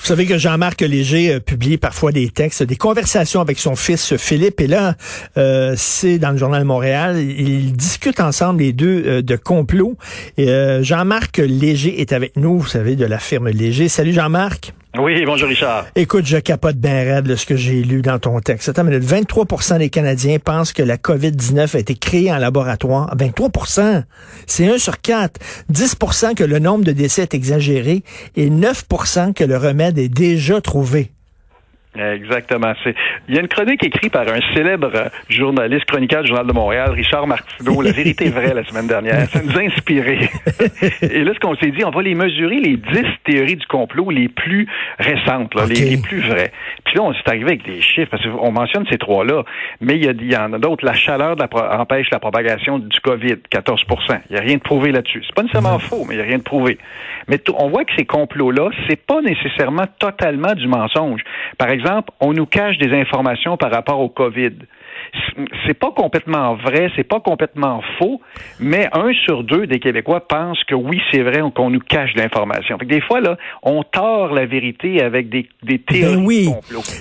Vous 0.00 0.06
savez 0.06 0.26
que 0.26 0.38
Jean-Marc 0.38 0.80
Léger 0.82 1.34
euh, 1.34 1.40
publie 1.40 1.78
parfois 1.78 2.12
des 2.12 2.28
textes, 2.28 2.62
des 2.62 2.76
conversations 2.76 3.40
avec 3.40 3.58
son 3.58 3.76
fils 3.76 4.16
Philippe. 4.16 4.60
Et 4.60 4.66
là, 4.66 4.94
euh, 5.36 5.74
c'est 5.76 6.18
dans 6.18 6.30
le 6.30 6.36
journal 6.36 6.64
Montréal. 6.64 7.18
Ils 7.18 7.72
discutent 7.72 8.20
ensemble 8.20 8.60
les 8.60 8.72
deux 8.72 9.02
euh, 9.06 9.22
de 9.22 9.36
complot. 9.36 9.96
Jean-Marc 10.38 11.38
Léger 11.38 12.00
est 12.00 12.12
avec 12.12 12.36
nous, 12.36 12.58
vous 12.58 12.66
savez, 12.66 12.96
de 12.96 13.04
la 13.04 13.18
firme 13.18 13.48
Léger. 13.48 13.88
Salut 13.88 14.12
Jean-Marc. 14.12 14.72
Oui, 14.98 15.24
bonjour 15.26 15.48
Richard. 15.48 15.86
Écoute, 15.94 16.26
je 16.26 16.38
capote 16.38 16.76
bien 16.76 17.04
raide 17.04 17.34
ce 17.34 17.44
que 17.44 17.56
j'ai 17.56 17.82
lu 17.82 18.02
dans 18.02 18.18
ton 18.18 18.40
texte. 18.40 18.68
Attends, 18.68 18.84
23% 18.84 19.78
des 19.78 19.90
Canadiens 19.90 20.38
pensent 20.38 20.72
que 20.72 20.82
la 20.82 20.96
COVID-19 20.96 21.76
a 21.76 21.78
été 21.78 21.94
créée 21.94 22.32
en 22.32 22.38
laboratoire. 22.38 23.14
23% 23.16 24.04
c'est 24.46 24.66
1 24.66 24.78
sur 24.78 25.00
4. 25.00 25.40
10% 25.72 26.34
que 26.34 26.44
le 26.44 26.58
nombre 26.58 26.84
de 26.84 26.92
décès 26.92 27.22
est 27.22 27.34
exagéré 27.34 28.04
et 28.36 28.48
9% 28.48 29.34
que 29.34 29.44
le 29.44 29.56
remède 29.56 29.98
est 29.98 30.08
déjà 30.08 30.60
trouvé. 30.60 31.12
Exactement. 31.98 32.72
Il 33.28 33.34
y 33.34 33.38
a 33.38 33.40
une 33.40 33.48
chronique 33.48 33.84
écrite 33.84 34.12
par 34.12 34.28
un 34.28 34.40
célèbre 34.54 35.10
journaliste 35.28 35.84
chroniqueur 35.86 36.22
du 36.22 36.28
Journal 36.28 36.46
de 36.46 36.52
Montréal, 36.52 36.90
Richard 36.90 37.26
Martineau. 37.26 37.82
La 37.82 37.92
vérité 37.92 38.26
est 38.26 38.30
vraie 38.30 38.54
la 38.54 38.64
semaine 38.64 38.86
dernière. 38.86 39.26
Ça 39.28 39.42
nous 39.42 39.56
a 39.56 39.62
inspiré. 39.62 40.28
Et 41.02 41.24
là, 41.24 41.32
ce 41.34 41.40
qu'on 41.40 41.56
s'est 41.56 41.70
dit, 41.70 41.84
on 41.84 41.90
va 41.90 42.02
les 42.02 42.14
mesurer 42.14 42.60
les 42.60 42.76
dix 42.76 43.06
théories 43.24 43.56
du 43.56 43.66
complot 43.66 44.10
les 44.10 44.28
plus 44.28 44.66
récentes, 44.98 45.54
les, 45.68 45.96
plus 45.96 46.20
vraies. 46.20 46.52
Puis 46.84 46.96
là, 46.96 47.02
on 47.02 47.12
s'est 47.12 47.22
arrivé 47.26 47.44
avec 47.44 47.64
des 47.64 47.80
chiffres, 47.80 48.10
parce 48.10 48.22
qu'on 48.22 48.52
mentionne 48.52 48.84
ces 48.90 48.98
trois-là, 48.98 49.44
mais 49.80 49.96
il 49.96 50.30
y, 50.30 50.36
en 50.36 50.52
a 50.52 50.58
d'autres. 50.58 50.84
La 50.84 50.94
chaleur 50.94 51.36
empêche 51.52 52.10
la 52.10 52.18
propagation 52.18 52.78
du 52.78 53.00
COVID, 53.00 53.36
14 53.50 53.84
Il 54.10 54.32
n'y 54.32 54.36
a 54.36 54.40
rien 54.40 54.56
de 54.56 54.62
prouvé 54.62 54.92
là-dessus. 54.92 55.22
C'est 55.26 55.34
pas 55.34 55.42
nécessairement 55.42 55.78
faux, 55.78 56.04
mais 56.08 56.14
il 56.14 56.18
n'y 56.18 56.22
a 56.22 56.26
rien 56.26 56.38
de 56.38 56.42
prouvé. 56.42 56.78
Mais 57.28 57.40
on 57.56 57.68
voit 57.68 57.84
que 57.84 57.92
ces 57.96 58.04
complots-là, 58.04 58.70
c'est 58.88 59.04
pas 59.04 59.20
nécessairement 59.20 59.86
totalement 59.98 60.54
du 60.54 60.68
mensonge. 60.68 61.22
Par 61.58 61.70
exemple, 61.70 61.85
exemple, 61.86 62.10
on 62.20 62.32
nous 62.32 62.46
cache 62.46 62.78
des 62.78 62.92
informations 62.92 63.56
par 63.56 63.70
rapport 63.70 64.00
au 64.00 64.08
COVID. 64.08 64.52
C'est 65.66 65.74
pas 65.78 65.92
complètement 65.92 66.56
vrai, 66.56 66.90
c'est 66.96 67.04
pas 67.04 67.20
complètement 67.20 67.80
faux, 67.98 68.20
mais 68.58 68.88
un 68.92 69.12
sur 69.24 69.44
deux 69.44 69.66
des 69.66 69.78
Québécois 69.78 70.26
pensent 70.26 70.62
que 70.64 70.74
oui, 70.74 71.00
c'est 71.12 71.22
vrai 71.22 71.42
qu'on 71.54 71.70
nous 71.70 71.80
cache 71.80 72.10
l'information. 72.16 72.76
Des 72.84 73.00
fois, 73.00 73.20
là, 73.20 73.36
on 73.62 73.82
tord 73.82 74.32
la 74.34 74.46
vérité 74.46 75.02
avec 75.02 75.28
des, 75.28 75.48
des 75.62 75.78
théories 75.78 76.16
ben 76.16 76.24
oui. 76.24 76.50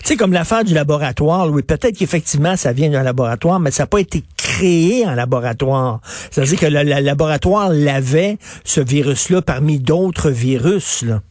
Sais, 0.03 0.17
comme 0.17 0.33
l'affaire 0.33 0.63
du 0.63 0.73
laboratoire, 0.73 1.49
oui, 1.49 1.63
peut-être 1.63 1.97
qu'effectivement, 1.97 2.55
ça 2.55 2.73
vient 2.73 2.89
d'un 2.89 3.03
laboratoire, 3.03 3.59
mais 3.59 3.71
ça 3.71 3.83
n'a 3.83 3.87
pas 3.87 3.99
été 3.99 4.23
créé 4.37 5.05
en 5.05 5.15
laboratoire. 5.15 5.99
C'est-à-dire 6.03 6.59
que 6.59 6.65
le, 6.67 7.01
laboratoire 7.01 7.69
l'avait, 7.69 8.37
ce 8.63 8.81
virus-là, 8.81 9.41
parmi 9.41 9.79
d'autres 9.79 10.29
virus. 10.29 11.03
Là. 11.03 11.21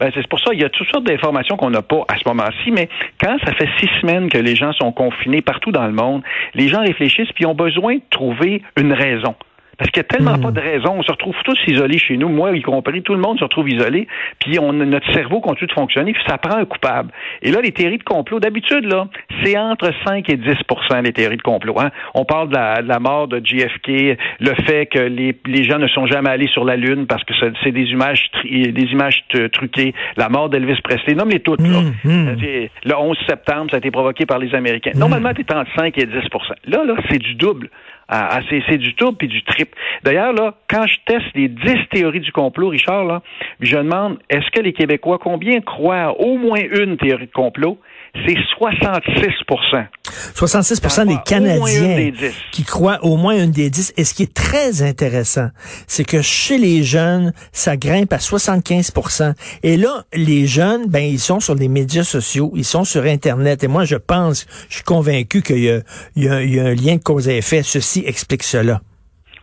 Ben, 0.00 0.10
c'est 0.14 0.26
pour 0.28 0.40
ça, 0.40 0.50
il 0.52 0.60
y 0.60 0.64
a 0.64 0.68
toutes 0.68 0.88
sortes 0.88 1.04
d'informations 1.04 1.56
qu'on 1.56 1.70
n'a 1.70 1.82
pas 1.82 2.04
à 2.08 2.16
ce 2.16 2.28
moment-ci, 2.28 2.70
mais 2.70 2.88
quand 3.20 3.36
ça 3.44 3.52
fait 3.52 3.68
six 3.78 3.88
semaines 4.00 4.28
que 4.28 4.38
les 4.38 4.56
gens 4.56 4.72
sont 4.72 4.92
confinés 4.92 5.42
partout 5.42 5.72
dans 5.72 5.86
le 5.86 5.92
monde, 5.92 6.22
les 6.54 6.68
gens 6.68 6.80
réfléchissent 6.80 7.32
puis 7.34 7.46
ont 7.46 7.54
besoin 7.54 7.96
de 7.96 8.02
trouver 8.10 8.62
une 8.76 8.92
raison. 8.92 9.34
Parce 9.78 9.90
qu'il 9.90 10.00
n'y 10.02 10.06
a 10.06 10.08
tellement 10.08 10.38
hmm. 10.38 10.42
pas 10.42 10.50
de 10.52 10.60
raison. 10.60 10.94
On 10.98 11.02
se 11.02 11.10
retrouve 11.10 11.34
tous 11.44 11.58
isolés 11.66 11.98
chez 11.98 12.16
nous, 12.16 12.28
moi 12.28 12.56
y 12.56 12.62
compris, 12.62 13.02
tout 13.02 13.14
le 13.14 13.20
monde 13.20 13.38
se 13.38 13.44
retrouve 13.44 13.68
isolé, 13.68 14.06
puis 14.38 14.58
on, 14.58 14.72
notre 14.72 15.12
cerveau 15.12 15.40
continue 15.40 15.66
de 15.68 15.72
fonctionner, 15.72 16.12
puis 16.12 16.22
ça 16.26 16.38
prend 16.38 16.56
un 16.56 16.64
coupable. 16.64 17.10
Et 17.42 17.50
là, 17.50 17.60
les 17.60 17.72
théories 17.72 17.98
de 17.98 18.04
complot, 18.04 18.40
d'habitude, 18.40 18.84
là, 18.84 19.08
c'est 19.42 19.58
entre 19.58 19.90
5 20.06 20.28
et 20.28 20.36
10% 20.36 21.02
les 21.02 21.12
théories 21.12 21.36
de 21.36 21.42
complot. 21.42 21.74
Hein. 21.78 21.90
On 22.14 22.24
parle 22.24 22.48
de 22.48 22.54
la, 22.54 22.98
mort 23.00 23.28
de 23.28 23.40
JFK, 23.44 24.18
le 24.40 24.54
fait 24.66 24.86
que 24.86 24.98
les, 24.98 25.36
les, 25.46 25.64
gens 25.64 25.78
ne 25.78 25.88
sont 25.88 26.06
jamais 26.06 26.30
allés 26.30 26.48
sur 26.48 26.64
la 26.64 26.76
Lune 26.76 27.06
parce 27.06 27.24
que 27.24 27.34
c'est 27.62 27.72
des 27.72 27.84
images 27.84 28.30
des 28.44 28.86
images 28.92 29.24
truquées, 29.52 29.94
la 30.16 30.28
mort 30.28 30.48
d'Elvis 30.48 30.80
Presley, 30.82 31.14
nomme 31.14 31.30
les 31.30 31.40
toutes. 31.40 31.60
Là. 31.60 31.80
Hmm. 32.04 32.36
Le 32.84 32.96
11 32.96 33.16
septembre, 33.26 33.70
ça 33.70 33.76
a 33.76 33.78
été 33.78 33.90
provoqué 33.90 34.26
par 34.26 34.38
les 34.38 34.54
Américains. 34.54 34.92
Normalement, 34.94 35.30
c'est 35.36 35.52
entre 35.52 35.70
5 35.76 35.96
et 35.98 36.06
10% 36.06 36.20
Là, 36.66 36.84
là, 36.84 36.94
c'est 37.10 37.18
du 37.18 37.34
double. 37.34 37.70
Ah, 38.08 38.40
c'est 38.50 38.76
du 38.76 38.92
double 38.92 39.16
puis 39.16 39.28
du 39.28 39.42
triple. 39.42 39.76
D'ailleurs, 40.02 40.32
là, 40.32 40.54
quand 40.68 40.86
je 40.86 40.96
teste 41.06 41.34
les 41.34 41.48
10 41.48 41.88
théories 41.90 42.20
du 42.20 42.32
complot, 42.32 42.68
Richard, 42.68 43.04
là, 43.04 43.22
je 43.60 43.76
demande 43.76 44.18
est-ce 44.28 44.50
que 44.50 44.60
les 44.60 44.74
Québécois, 44.74 45.18
combien 45.18 45.60
croient 45.60 46.20
au 46.20 46.36
moins 46.36 46.60
une 46.60 46.98
théorie 46.98 47.26
de 47.26 47.32
complot? 47.32 47.78
C'est 48.14 48.36
66% 48.60 49.86
66% 50.34 51.06
des 51.06 51.18
Canadiens 51.24 52.12
qui 52.52 52.62
croient 52.64 52.98
au 53.02 53.16
moins 53.16 53.42
une 53.42 53.50
des 53.50 53.70
dix. 53.70 53.92
Et 53.96 54.04
ce 54.04 54.14
qui 54.14 54.22
est 54.24 54.34
très 54.34 54.82
intéressant, 54.82 55.48
c'est 55.86 56.04
que 56.04 56.22
chez 56.22 56.58
les 56.58 56.84
jeunes, 56.84 57.32
ça 57.52 57.76
grimpe 57.76 58.12
à 58.12 58.18
75% 58.18 59.34
Et 59.62 59.76
là, 59.76 60.04
les 60.12 60.46
jeunes, 60.46 60.86
ben, 60.88 61.04
ils 61.04 61.18
sont 61.18 61.40
sur 61.40 61.54
les 61.54 61.68
médias 61.68 62.04
sociaux, 62.04 62.52
ils 62.54 62.64
sont 62.64 62.84
sur 62.84 63.04
Internet. 63.04 63.64
Et 63.64 63.68
moi, 63.68 63.84
je 63.84 63.96
pense, 63.96 64.46
je 64.68 64.76
suis 64.76 64.84
convaincu 64.84 65.42
qu'il 65.42 65.58
y, 65.58 66.20
y, 66.20 66.28
a 66.28 66.34
un 66.34 66.74
lien 66.74 66.96
de 66.96 67.02
cause 67.02 67.28
à 67.28 67.32
effet. 67.32 67.62
Ceci 67.62 68.04
explique 68.06 68.42
cela. 68.42 68.80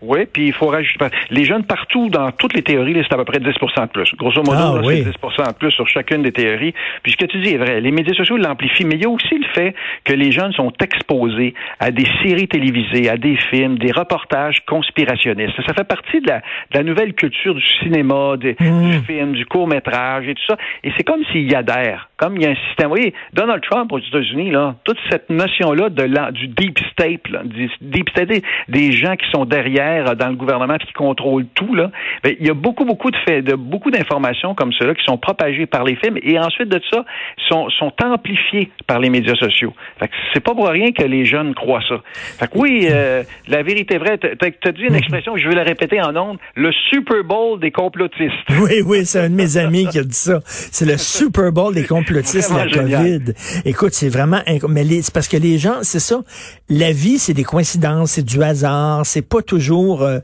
Oui, 0.02 0.26
puis 0.32 0.48
il 0.48 0.54
faut 0.54 0.68
rajouter. 0.68 1.06
Les 1.30 1.46
jeunes 1.46 1.64
partout, 1.64 2.10
dans 2.10 2.32
toutes 2.32 2.54
les 2.54 2.64
théories, 2.64 2.96
c'est 2.96 3.14
à 3.14 3.18
peu 3.18 3.26
près 3.26 3.40
10 3.40 3.46
de 3.46 3.86
plus. 3.88 4.16
Grosso 4.16 4.42
modo, 4.44 4.52
ah, 4.58 4.82
c'est 4.84 5.04
10 5.04 5.06
de 5.06 5.54
plus 5.54 5.72
sur 5.72 5.88
chacune 5.88 6.24
des 6.24 6.32
théories. 6.32 6.74
Puis 7.04 7.12
ce 7.12 7.18
que 7.18 7.26
tu 7.26 7.40
dis 7.42 7.54
est 7.54 7.58
vrai. 7.58 7.82
Les 7.82 7.92
médias 7.92 8.16
sociaux 8.16 8.38
l'amplifient, 8.38 8.86
mais 8.86 8.96
il 8.96 9.04
y 9.04 9.06
a 9.06 9.10
aussi 9.10 9.38
le 9.38 9.48
fait 9.54 9.76
que 10.04 10.14
les 10.14 10.32
jeunes 10.32 10.54
sont 10.54 10.74
exposés 10.82 11.54
à 11.80 11.92
des 11.92 12.08
séries 12.24 12.48
télévisées, 12.48 13.10
à 13.10 13.18
des 13.18 13.38
films, 13.52 13.78
des 13.78 13.92
reportages 13.92 14.66
conspirationnistes. 14.66 15.54
Ça 15.68 15.74
fait 15.74 15.88
partie 15.88 16.20
de 16.20 16.32
la, 16.74 16.84
nouvelle 16.84 17.14
culture 17.14 17.54
du 17.54 17.66
cinéma, 17.84 18.38
du 18.38 18.56
mmh. 18.60 19.04
film, 19.06 19.34
du 19.34 19.46
court-métrage 19.46 20.28
et 20.28 20.34
tout 20.34 20.46
ça. 20.48 20.58
Et 20.84 20.92
c'est 20.98 21.04
comme 21.04 21.24
s'il 21.32 21.50
y 21.50 21.56
adhèrent. 21.56 22.10
Comme 22.18 22.38
il 22.38 22.44
y 22.44 22.46
a 22.48 22.50
un 22.50 22.56
système. 22.68 22.88
Vous 22.88 22.96
voyez, 22.96 23.14
Donald 23.34 23.62
Trump 23.70 23.92
aux 23.92 24.00
États-Unis, 24.00 24.50
là, 24.50 24.76
toute 24.84 24.98
cette 25.10 25.30
notion-là 25.30 25.90
de 25.90 26.32
du 26.32 26.48
deep 26.48 26.80
state, 26.92 27.30
là, 27.30 27.44
du 27.44 27.70
deep 27.82 28.10
state, 28.10 28.44
des 28.68 28.92
gens 28.92 29.16
qui 29.16 29.30
sont 29.32 29.46
derrière 29.46 29.91
dans 30.18 30.30
le 30.30 30.36
gouvernement 30.36 30.78
qui 30.78 30.92
contrôle 30.94 31.46
tout, 31.54 31.74
là, 31.74 31.92
ben, 32.24 32.36
il 32.40 32.48
y 32.48 32.50
a 32.50 32.54
beaucoup, 32.54 32.86
beaucoup 32.86 33.12
de 33.12 33.18
faits, 33.26 33.46
de 33.46 33.56
beaucoup 33.56 33.92
d'informations 33.92 34.56
comme 34.56 34.74
cela 34.74 34.94
qui 34.94 35.04
sont 35.04 35.18
propagées 35.18 35.66
par 35.66 35.84
les 35.84 35.96
films 35.96 36.18
et 36.22 36.40
ensuite 36.40 36.70
de 36.70 36.82
ça 36.92 37.06
sont, 37.48 37.70
sont 37.70 37.92
amplifiées 38.04 38.72
par 38.88 39.00
les 39.00 39.10
médias 39.10 39.36
sociaux. 39.36 39.74
Fait 40.00 40.08
que 40.08 40.14
c'est 40.34 40.40
pas 40.40 40.54
pour 40.54 40.68
rien 40.68 40.92
que 40.92 41.04
les 41.04 41.26
jeunes 41.26 41.54
croient 41.54 41.84
ça. 41.88 41.96
Fait 42.40 42.48
que 42.48 42.58
oui, 42.58 42.88
euh, 42.90 43.24
la 43.48 43.64
vérité 43.64 43.96
est 43.96 44.00
vraie. 44.00 44.18
Tu 44.18 44.68
as 44.68 44.72
dit 44.72 44.84
une 44.84 44.96
expression, 44.96 45.38
je 45.38 45.48
vais 45.48 45.56
la 45.56 45.64
répéter 45.64 46.02
en 46.02 46.16
ondes, 46.16 46.38
le 46.56 46.72
Super 46.90 47.24
Bowl 47.24 47.60
des 47.60 47.72
complotistes. 47.72 48.32
Oui, 48.62 48.82
oui, 48.86 49.06
c'est 49.06 49.20
un 49.20 49.30
de 49.30 49.36
mes 49.36 49.58
amis 49.58 49.88
qui 49.88 49.98
a 49.98 50.04
dit 50.04 50.14
ça. 50.14 50.40
C'est 50.46 50.86
le 50.86 50.98
Super 50.98 51.52
Bowl 51.52 51.74
des 51.74 51.86
complotistes 51.86 52.54
de 52.54 52.58
la 52.58 52.68
COVID. 52.68 53.34
Écoute, 53.66 53.94
c'est 53.94 54.10
vraiment 54.10 54.42
mais 54.70 55.02
c'est 55.02 55.14
parce 55.14 55.28
que 55.28 55.38
les 55.38 55.58
gens, 55.58 55.80
c'est 55.82 56.00
ça. 56.00 56.22
La 56.70 56.92
vie, 56.92 57.20
c'est 57.20 57.34
des 57.34 57.44
coïncidences, 57.44 58.12
c'est 58.12 58.26
du 58.26 58.42
hasard, 58.44 59.06
c'est 59.06 59.28
pas 59.28 59.42
toujours 59.42 59.81
euh, 60.02 60.20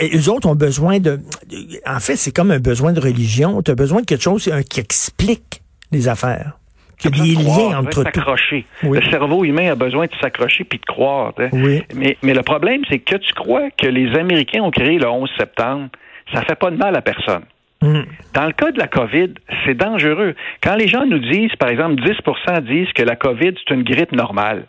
eux 0.00 0.30
autres 0.30 0.48
ont 0.48 0.54
besoin 0.54 0.98
de... 0.98 1.20
En 1.86 2.00
fait, 2.00 2.16
c'est 2.16 2.32
comme 2.32 2.50
un 2.50 2.58
besoin 2.58 2.92
de 2.92 3.00
religion. 3.00 3.62
Tu 3.62 3.70
as 3.70 3.74
besoin 3.74 4.00
de 4.00 4.06
quelque 4.06 4.22
chose 4.22 4.50
qui 4.68 4.80
explique 4.80 5.62
les 5.92 6.08
affaires. 6.08 6.52
Qu'il 6.98 7.16
y 7.16 7.32
ait 7.32 7.36
des 7.36 7.42
liens 7.42 7.78
entre 7.78 8.02
tout. 8.02 8.20
Le 8.82 9.02
cerveau 9.10 9.44
humain 9.44 9.70
a 9.70 9.76
besoin 9.76 10.06
de 10.06 10.12
s'accrocher 10.20 10.64
puis 10.64 10.80
de 10.80 10.84
croire. 10.84 11.32
Mais, 11.52 12.16
mais 12.22 12.34
le 12.34 12.42
problème, 12.42 12.82
c'est 12.90 12.98
que 12.98 13.16
tu 13.16 13.32
crois 13.34 13.70
que 13.70 13.86
les 13.86 14.16
Américains 14.18 14.62
ont 14.62 14.72
créé 14.72 14.98
le 14.98 15.08
11 15.08 15.30
septembre, 15.38 15.88
ça 16.32 16.42
fait 16.42 16.56
pas 16.56 16.70
de 16.70 16.76
mal 16.76 16.96
à 16.96 17.02
personne. 17.02 17.44
Hmm. 17.80 18.02
Dans 18.34 18.46
le 18.46 18.52
cas 18.52 18.72
de 18.72 18.78
la 18.78 18.88
COVID, 18.88 19.34
c'est 19.64 19.74
dangereux. 19.74 20.34
Quand 20.62 20.74
les 20.74 20.88
gens 20.88 21.06
nous 21.06 21.20
disent, 21.20 21.54
par 21.56 21.68
exemple, 21.68 22.02
10% 22.02 22.60
disent 22.62 22.92
que 22.92 23.02
la 23.02 23.14
COVID, 23.14 23.54
c'est 23.56 23.74
une 23.74 23.84
grippe 23.84 24.12
normale. 24.12 24.66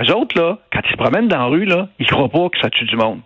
Eux 0.00 0.12
autres, 0.14 0.38
là, 0.40 0.58
quand 0.72 0.80
ils 0.84 0.90
se 0.90 0.96
promènent 0.96 1.28
dans 1.28 1.38
la 1.38 1.44
rue, 1.44 1.66
là, 1.66 1.88
ils 1.98 2.06
croient 2.06 2.30
pas 2.30 2.48
que 2.48 2.58
ça 2.60 2.70
tue 2.70 2.86
du 2.86 2.96
monde. 2.96 3.20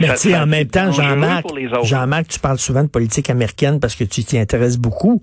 Mais 0.00 0.36
en 0.36 0.46
même 0.46 0.68
temps, 0.68 0.92
Jean-Marc, 0.92 1.46
Jean-Marc, 1.82 2.28
tu 2.28 2.38
parles 2.38 2.58
souvent 2.58 2.82
de 2.82 2.88
politique 2.88 3.30
américaine 3.30 3.80
parce 3.80 3.94
que 3.94 4.04
tu 4.04 4.24
t'y 4.24 4.38
intéresses 4.38 4.78
beaucoup. 4.78 5.22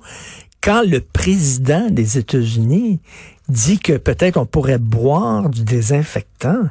Quand 0.61 0.83
le 0.83 0.99
président 1.01 1.89
des 1.89 2.17
États-Unis 2.17 2.99
dit 3.47 3.79
que 3.79 3.97
peut-être 3.97 4.37
on 4.37 4.45
pourrait 4.45 4.79
boire 4.79 5.49
du 5.49 5.63
désinfectant, 5.63 6.63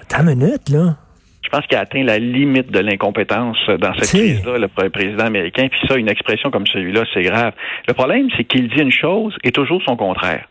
attends 0.00 0.26
une 0.26 0.38
minute, 0.38 0.68
là. 0.68 0.96
Je 1.44 1.48
pense 1.48 1.66
qu'il 1.66 1.76
a 1.76 1.80
atteint 1.80 2.02
la 2.02 2.18
limite 2.18 2.70
de 2.70 2.78
l'incompétence 2.78 3.58
dans 3.68 3.92
cette 3.94 4.08
crise-là, 4.08 4.56
le 4.58 4.88
président 4.88 5.24
américain. 5.24 5.68
Puis 5.70 5.80
ça, 5.86 5.96
une 5.96 6.08
expression 6.08 6.50
comme 6.50 6.66
celui-là, 6.66 7.04
c'est 7.12 7.22
grave. 7.22 7.52
Le 7.86 7.92
problème, 7.92 8.28
c'est 8.36 8.44
qu'il 8.44 8.68
dit 8.68 8.80
une 8.80 8.92
chose 8.92 9.36
et 9.44 9.52
toujours 9.52 9.82
son 9.84 9.96
contraire. 9.96 10.48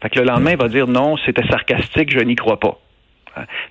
Fait 0.00 0.08
que 0.08 0.20
le 0.20 0.26
lendemain, 0.26 0.52
il 0.52 0.56
va 0.56 0.68
dire 0.68 0.86
non, 0.86 1.16
c'était 1.26 1.46
sarcastique, 1.48 2.10
je 2.10 2.20
n'y 2.20 2.34
crois 2.34 2.58
pas. 2.58 2.78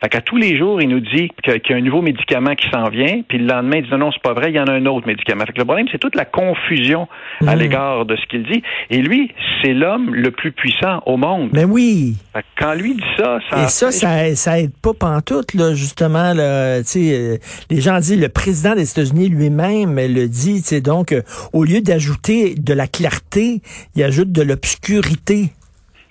Fait 0.02 0.10
qu'à 0.10 0.22
tous 0.22 0.38
les 0.38 0.58
jours, 0.58 0.82
il 0.82 0.90
nous 0.90 1.00
dit 1.00 1.30
qu'il 1.44 1.62
y 1.70 1.74
a 1.74 1.76
un 1.76 1.82
nouveau 1.82 2.02
médicament 2.02 2.56
qui 2.56 2.70
s'en 2.70 2.90
vient, 2.90 3.22
puis 3.28 3.38
le 3.38 3.48
lendemain, 3.48 3.78
il 3.78 3.84
dit 3.84 3.92
non, 3.92 3.98
non, 3.98 4.12
c'est 4.12 4.22
pas 4.22 4.34
vrai, 4.34 4.52
il 4.52 4.56
y 4.56 4.60
en 4.60 4.66
a 4.66 4.74
un 4.74 4.86
autre 4.86 5.08
médicament. 5.08 5.46
Fait 5.46 5.54
que 5.54 5.60
le 5.60 5.66
problème, 5.66 5.88
c'est 5.92 5.98
toute 5.98 6.16
la 6.16 6.26
confusion 6.26 7.08
à 7.46 7.56
hmm. 7.56 7.60
l'égard 7.60 8.06
de 8.06 8.16
ce 8.16 8.26
qu'il 8.28 8.44
dit. 8.44 8.64
Et 8.90 9.02
lui, 9.02 9.32
c'est 9.62 9.74
l'homme 9.74 10.14
le 10.14 10.32
plus 10.32 10.52
puissant 10.52 11.02
au 11.06 11.18
monde. 11.18 11.50
Mais 11.54 11.66
ben 11.66 11.72
oui. 11.72 12.16
Fait 12.34 12.42
que 12.42 12.48
quand 12.58 12.74
lui 12.74 12.96
dit 12.96 13.04
ça, 13.18 13.40
ça... 13.50 13.64
Et 13.64 13.68
ça, 13.68 13.92
ça, 13.92 14.36
ça 14.36 14.60
aide 14.60 14.74
pas 14.82 14.94
pantoute, 14.94 15.54
là, 15.54 15.74
justement, 15.74 16.34
là, 16.34 16.80
euh, 16.80 17.38
les 17.70 17.82
gens 17.82 17.98
disent, 17.98 18.20
le 18.20 18.30
président 18.30 18.76
des 18.76 18.90
États-Unis 18.90 19.30
lui-même 19.30 19.96
le 19.96 20.28
dit, 20.28 20.64
donc, 20.82 21.12
euh, 21.12 21.22
au 21.54 21.64
lieu 21.64 21.82
d'ajouter 21.82 22.56
de 22.56 22.74
la 22.74 22.88
clarté, 22.88 23.62
il 23.96 24.04
ajoute 24.04 24.32
de 24.32 24.42
l'obscurité 24.42 25.52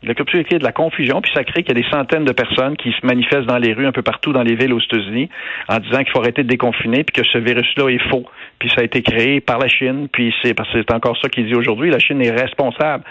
la 0.03 0.15
de 0.15 0.65
la 0.65 0.73
confusion, 0.73 1.21
puis 1.21 1.31
ça 1.35 1.43
crée 1.45 1.63
qu'il 1.63 1.77
y 1.77 1.79
a 1.79 1.83
des 1.83 1.89
centaines 1.91 2.25
de 2.25 2.33
personnes 2.33 2.77
qui 2.77 2.93
se 2.93 3.05
manifestent 3.05 3.47
dans 3.47 3.59
les 3.59 3.73
rues 3.73 3.87
un 3.87 3.93
peu 3.93 4.03
partout 4.03 4.33
dans 4.33 4.43
les 4.43 4.55
villes 4.55 4.73
aux 4.73 4.81
États-Unis 4.81 5.29
en 5.69 5.79
disant 5.79 5.99
qu'il 5.99 6.11
faut 6.11 6.21
arrêter 6.21 6.43
de 6.43 6.49
déconfiner, 6.49 7.05
puis 7.05 7.23
que 7.23 7.27
ce 7.27 7.39
virus-là 7.39 7.89
est 7.89 8.11
faux. 8.11 8.25
Puis 8.59 8.71
ça 8.75 8.83
a 8.83 8.85
été 8.85 9.03
créé 9.03 9.41
par 9.41 9.59
la 9.59 9.69
Chine, 9.69 10.09
puis 10.13 10.35
c'est 10.43 10.55
parce 10.55 10.71
que 10.73 10.79
c'est 10.79 10.95
encore 10.95 11.17
ça 11.21 11.29
qu'il 11.29 11.47
dit 11.47 11.55
aujourd'hui. 11.55 11.91
La 11.91 11.99
Chine 11.99 12.23
est 12.23 12.31
responsable. 12.31 13.05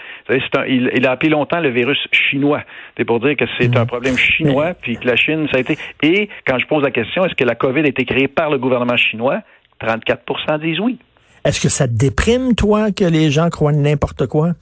il, 0.68 1.06
a 1.06 1.10
appelé 1.10 1.30
longtemps 1.30 1.60
le 1.60 1.70
virus 1.70 1.98
chinois. 2.12 2.62
C'est 2.96 3.04
pour 3.04 3.20
dire 3.20 3.36
que 3.36 3.44
c'est 3.58 3.74
mmh. 3.74 3.78
un 3.78 3.86
problème 3.86 4.16
chinois, 4.16 4.74
puis 4.74 4.96
que 4.96 5.06
la 5.06 5.16
Chine, 5.16 5.48
ça 5.50 5.58
a 5.58 5.60
été. 5.60 5.76
Et 6.02 6.28
quand 6.46 6.58
je 6.58 6.66
pose 6.66 6.82
la 6.82 6.90
question, 6.90 7.24
est-ce 7.24 7.34
que 7.34 7.44
la 7.44 7.54
COVID 7.54 7.80
a 7.80 7.88
été 7.88 8.04
créée 8.04 8.28
par 8.28 8.50
le 8.50 8.58
gouvernement 8.58 8.96
chinois? 8.96 9.40
34% 9.80 10.60
disent 10.60 10.80
oui. 10.80 10.98
Est-ce 11.44 11.60
que 11.60 11.68
ça 11.68 11.86
te 11.86 11.92
déprime, 11.92 12.54
toi, 12.54 12.90
que 12.90 13.04
les 13.04 13.30
gens 13.30 13.50
croient 13.50 13.72
n'importe 13.72 14.26
quoi? 14.26 14.54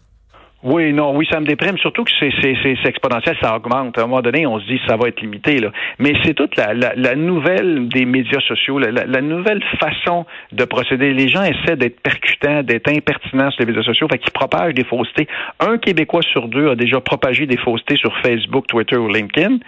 Oui, 0.65 0.95
non, 0.95 1.15
oui, 1.15 1.29
ça 1.31 1.41
me 1.41 1.47
déprime, 1.47 1.77
surtout 1.77 2.05
que 2.05 2.11
c'est, 2.19 2.89
exponentiel, 2.89 3.37
ça 3.43 3.55
augmente. 3.55 3.99
À 3.99 4.03
un 4.03 4.07
moment 4.07 4.23
donné, 4.23 4.47
on 4.47 4.59
se 4.59 4.65
dit 4.65 4.81
ça 4.87 4.97
va 4.97 5.09
être 5.09 5.21
limité. 5.21 5.61
Là. 5.61 5.71
Mais 5.99 6.15
c'est 6.25 6.33
toute 6.33 6.57
la, 6.57 6.73
la, 6.73 7.15
nouvelle 7.15 7.87
des 7.89 8.07
médias 8.07 8.41
sociaux, 8.41 8.79
la, 8.79 8.91
la, 8.91 9.21
nouvelle 9.21 9.63
façon 9.79 10.25
de 10.53 10.65
procéder. 10.65 11.13
Les 11.13 11.29
gens 11.29 11.43
essaient 11.43 11.77
d'être 11.77 12.01
percutants, 12.01 12.63
d'être 12.63 12.89
impertinents 12.89 13.51
sur 13.51 13.61
les 13.61 13.67
médias 13.67 13.83
sociaux, 13.83 14.09
fait 14.11 14.19
qu'ils 14.19 14.33
propagent 14.33 14.73
des 14.73 14.85
faussetés. 14.85 15.29
Un 15.61 15.77
Québécois 15.77 16.23
sur 16.23 16.49
deux 16.49 16.71
a 16.71 16.77
déjà 16.77 16.99
propagé 16.99 17.45
des 17.45 17.59
faussetés 17.59 17.97
sur 17.97 18.17
Facebook, 18.23 18.67
Twitter 18.67 18.97
ou 18.97 19.09
LinkedIn, 19.09 19.59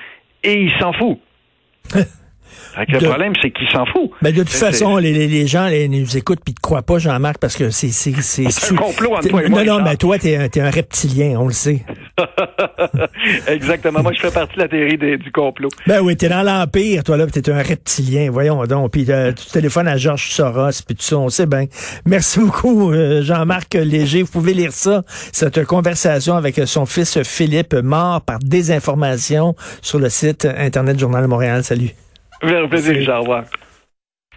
et 0.43 0.63
il 0.63 0.73
s'en 0.81 0.95
fout. 0.95 1.19
le 2.89 3.09
problème, 3.09 3.33
c'est 3.41 3.51
qu'il 3.51 3.69
s'en 3.69 3.87
fout. 3.87 4.11
Mais 4.23 4.33
de 4.33 4.39
toute 4.39 4.51
façon, 4.51 4.97
les, 4.97 5.13
les, 5.13 5.47
gens 5.47 5.67
les, 5.67 5.89
nous 5.89 6.17
écoutent 6.17 6.41
puis 6.45 6.55
ne 6.55 6.61
croient 6.61 6.83
pas, 6.83 6.99
Jean-Marc, 6.99 7.39
parce 7.39 7.57
que 7.57 7.71
c'est... 7.71 7.89
C'est 7.91 8.47
un 8.73 8.77
complot 8.77 9.15
entre 9.15 9.29
toi 9.29 9.45
et 9.45 9.49
moi. 9.49 9.65
Non, 9.65 9.79
non, 9.79 9.85
mais 9.85 9.97
toi, 9.97 10.19
t'es 10.19 10.37
un, 10.37 10.45
es 10.45 10.61
un 10.61 10.71
reptilien, 10.71 11.39
on 11.39 11.47
le 11.47 11.53
sait. 11.53 11.85
Exactement. 13.49 14.03
Moi, 14.03 14.13
je 14.13 14.21
fais 14.21 14.31
partie 14.31 14.57
de 14.57 14.63
la 14.63 14.69
théorie 14.69 14.99
du 15.19 15.33
complot. 15.33 15.69
Ben 15.87 16.01
oui, 16.01 16.17
t'es 16.17 16.29
dans 16.29 16.43
l'Empire, 16.43 17.05
toi, 17.05 17.17
là, 17.17 17.27
t'es 17.27 17.51
un 17.51 17.63
reptilien. 17.63 18.31
Voyons 18.31 18.65
donc. 18.65 18.93
Puis 18.93 19.07
euh, 19.09 19.33
tu 19.33 19.47
téléphones 19.51 19.89
à 19.89 19.97
Georges 19.97 20.31
Soros, 20.31 20.83
puis 20.87 20.97
tout 20.97 21.03
ça, 21.03 21.19
on 21.19 21.29
sait 21.29 21.47
bien. 21.47 21.67
Merci 22.05 22.41
beaucoup, 22.41 22.93
euh, 22.93 23.23
Jean-Marc 23.23 23.75
Léger. 23.75 24.23
Vous 24.23 24.31
pouvez 24.31 24.55
lire 24.55 24.73
ça. 24.73 25.03
C'est 25.33 25.57
une 25.57 25.67
conversation 25.67 26.37
avec 26.37 26.61
son 26.67 26.87
fils 26.87 27.23
Philippe, 27.23 27.75
mort 27.75 28.21
par 28.23 28.39
désinformation 28.39 29.55
sur 29.83 29.99
le 29.99 30.09
site 30.09 30.47
Internet 30.47 30.99
Journal 30.99 31.27
Montréal. 31.27 31.65
Salut. 31.65 32.06
Plaisir, 32.41 33.15
au 33.15 33.21
revoir. 33.21 33.45